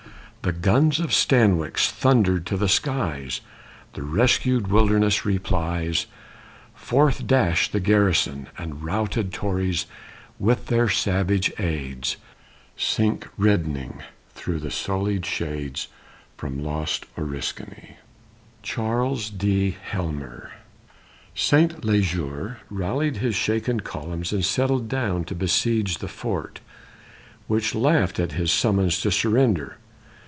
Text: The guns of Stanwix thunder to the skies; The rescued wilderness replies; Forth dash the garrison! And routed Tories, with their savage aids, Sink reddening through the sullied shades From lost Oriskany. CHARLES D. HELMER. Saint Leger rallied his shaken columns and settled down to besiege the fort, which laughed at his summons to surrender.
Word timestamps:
The 0.43 0.51
guns 0.51 0.99
of 0.99 1.13
Stanwix 1.13 1.91
thunder 1.91 2.39
to 2.39 2.57
the 2.57 2.67
skies; 2.67 3.41
The 3.93 4.01
rescued 4.01 4.69
wilderness 4.69 5.23
replies; 5.23 6.07
Forth 6.73 7.27
dash 7.27 7.69
the 7.69 7.79
garrison! 7.79 8.49
And 8.57 8.83
routed 8.83 9.31
Tories, 9.33 9.85
with 10.39 10.65
their 10.65 10.89
savage 10.89 11.53
aids, 11.59 12.17
Sink 12.75 13.27
reddening 13.37 14.01
through 14.33 14.57
the 14.57 14.71
sullied 14.71 15.27
shades 15.27 15.89
From 16.37 16.63
lost 16.63 17.05
Oriskany. 17.15 17.97
CHARLES 18.63 19.29
D. 19.29 19.77
HELMER. 19.91 20.53
Saint 21.35 21.85
Leger 21.85 22.57
rallied 22.71 23.17
his 23.17 23.35
shaken 23.35 23.81
columns 23.81 24.33
and 24.33 24.43
settled 24.43 24.89
down 24.89 25.23
to 25.25 25.35
besiege 25.35 25.99
the 25.99 26.07
fort, 26.07 26.61
which 27.45 27.75
laughed 27.75 28.19
at 28.19 28.31
his 28.31 28.51
summons 28.51 28.99
to 29.01 29.11
surrender. 29.11 29.77